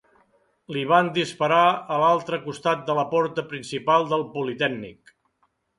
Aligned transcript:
Li 0.77 0.85
van 0.91 1.11
disparar 1.17 1.59
a 1.97 1.99
l'altre 2.05 2.41
costat 2.49 2.83
de 2.89 2.99
la 3.01 3.07
porta 3.15 3.47
principal 3.53 4.13
del 4.15 4.29
Politècnic. 4.37 5.19